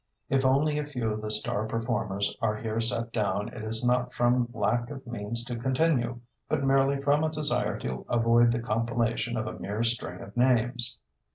If 0.29 0.43
only 0.43 0.79
a 0.79 0.83
few 0.87 1.11
of 1.13 1.21
the 1.21 1.29
star 1.29 1.67
performers 1.67 2.35
are 2.41 2.55
here 2.55 2.81
set 2.81 3.13
down, 3.13 3.49
it 3.49 3.63
is 3.63 3.83
not 3.85 4.15
from 4.15 4.49
lack 4.51 4.89
of 4.89 5.05
means 5.05 5.45
to 5.45 5.55
continue, 5.55 6.21
but 6.49 6.63
merely 6.63 6.99
from 6.99 7.23
a 7.23 7.29
desire 7.31 7.77
to 7.81 8.03
avoid 8.09 8.51
the 8.51 8.61
compilation 8.63 9.37
of 9.37 9.45
a 9.45 9.59
mere 9.59 9.83
string 9.83 10.19
of 10.21 10.35
names. 10.35 10.97